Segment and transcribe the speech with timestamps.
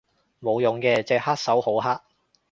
[0.41, 2.01] 冇用嘅，隻黑手好黑